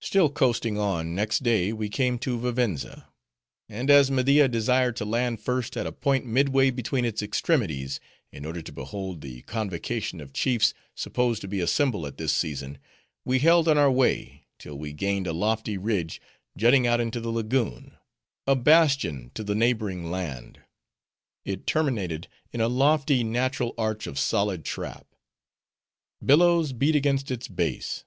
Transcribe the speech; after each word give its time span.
Still 0.00 0.28
coasting 0.28 0.76
on, 0.76 1.14
next 1.14 1.44
day, 1.44 1.72
we 1.72 1.88
came 1.88 2.18
to 2.18 2.36
Vivenza; 2.36 3.06
and 3.68 3.90
as 3.90 4.10
Media 4.10 4.48
desired 4.48 4.96
to 4.96 5.04
land 5.04 5.40
first 5.40 5.76
at 5.76 5.86
a 5.86 5.92
point 5.92 6.26
midway 6.26 6.70
between 6.70 7.04
its 7.04 7.22
extremities, 7.22 8.00
in 8.32 8.44
order 8.44 8.60
to 8.60 8.72
behold 8.72 9.20
the 9.20 9.42
convocation 9.42 10.20
of 10.20 10.32
chiefs 10.32 10.74
supposed 10.96 11.42
to 11.42 11.46
be 11.46 11.60
assembled 11.60 12.06
at 12.06 12.16
this 12.18 12.32
season, 12.32 12.76
we 13.24 13.38
held 13.38 13.68
on 13.68 13.78
our 13.78 13.88
way, 13.88 14.48
till 14.58 14.76
we 14.76 14.92
gained 14.92 15.28
a 15.28 15.32
lofty 15.32 15.78
ridge, 15.78 16.20
jutting 16.58 16.84
out 16.88 17.00
into 17.00 17.20
the 17.20 17.30
lagoon, 17.30 17.94
a 18.48 18.56
bastion 18.56 19.30
to 19.32 19.44
the 19.44 19.54
neighboring 19.54 20.10
land. 20.10 20.58
It 21.44 21.68
terminated 21.68 22.26
in 22.50 22.60
a 22.60 22.66
lofty 22.66 23.22
natural 23.22 23.74
arch 23.78 24.08
of 24.08 24.18
solid 24.18 24.64
trap. 24.64 25.06
Billows 26.20 26.72
beat 26.72 26.96
against 26.96 27.30
its 27.30 27.46
base. 27.46 28.02